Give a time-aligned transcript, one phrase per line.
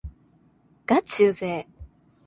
[0.87, 1.73] がちうぜぇ